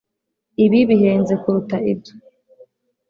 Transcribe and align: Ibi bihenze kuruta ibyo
Ibi 0.65 0.79
bihenze 0.89 1.33
kuruta 1.41 1.77
ibyo 1.91 2.13